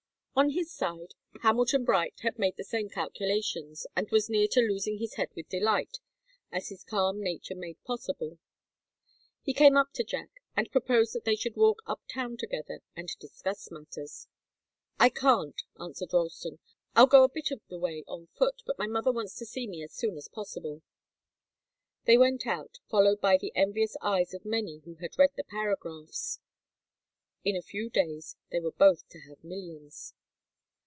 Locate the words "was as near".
4.09-4.47